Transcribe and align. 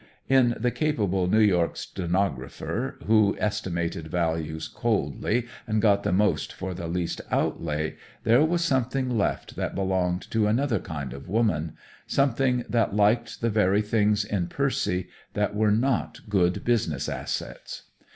In 0.27 0.55
the 0.59 0.71
capable 0.71 1.27
New 1.27 1.37
York 1.39 1.77
stenographer, 1.77 2.97
who 3.05 3.35
estimated 3.37 4.07
values 4.07 4.67
coldly 4.67 5.45
and 5.67 5.79
got 5.79 6.01
the 6.01 6.11
most 6.11 6.51
for 6.53 6.73
the 6.73 6.87
least 6.87 7.21
outlay, 7.29 7.97
there 8.23 8.43
was 8.43 8.63
something 8.63 9.15
left 9.15 9.55
that 9.57 9.75
belonged 9.75 10.23
to 10.31 10.47
another 10.47 10.79
kind 10.79 11.13
of 11.13 11.29
woman 11.29 11.73
something 12.07 12.65
that 12.67 12.95
liked 12.95 13.41
the 13.41 13.51
very 13.51 13.83
things 13.83 14.25
in 14.25 14.47
Percy 14.47 15.07
that 15.35 15.55
were 15.55 15.69
not 15.69 16.21
good 16.27 16.65
business 16.65 17.07
assets. 17.07 17.83